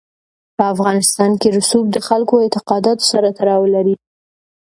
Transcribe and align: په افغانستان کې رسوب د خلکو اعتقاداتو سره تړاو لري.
په 0.57 0.63
افغانستان 0.73 1.31
کې 1.41 1.47
رسوب 1.57 1.85
د 1.91 1.97
خلکو 2.07 2.33
اعتقاداتو 2.43 3.03
سره 3.11 3.27
تړاو 3.37 3.63
لري. 3.75 3.95